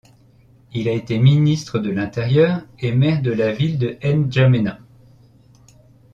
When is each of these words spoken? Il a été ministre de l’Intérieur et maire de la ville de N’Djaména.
Il 0.73 0.89
a 0.89 0.93
été 0.93 1.19
ministre 1.19 1.77
de 1.77 1.91
l’Intérieur 1.91 2.63
et 2.79 2.91
maire 2.91 3.21
de 3.21 3.31
la 3.31 3.51
ville 3.51 3.77
de 3.77 3.99
N’Djaména. 4.03 4.79